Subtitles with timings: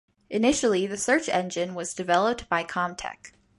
[0.31, 3.33] Initially the search engine was developed by Comptek.